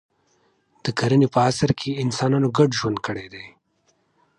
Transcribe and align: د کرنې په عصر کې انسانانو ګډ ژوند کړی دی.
د 0.83 0.85
کرنې 0.99 1.27
په 1.33 1.39
عصر 1.47 1.69
کې 1.79 1.99
انسانانو 2.03 2.47
ګډ 2.57 2.69
ژوند 2.79 2.97
کړی 3.05 3.27
دی. 3.33 3.45